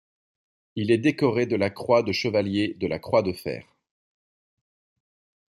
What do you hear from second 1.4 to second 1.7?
de la